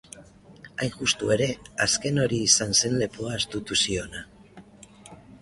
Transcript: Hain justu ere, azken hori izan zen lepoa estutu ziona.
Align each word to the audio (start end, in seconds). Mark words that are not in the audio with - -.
Hain 0.85 0.95
justu 1.01 1.29
ere, 1.35 1.47
azken 1.85 2.17
hori 2.23 2.39
izan 2.47 2.73
zen 2.81 2.97
lepoa 3.03 3.37
estutu 3.43 3.79
ziona. 3.83 4.27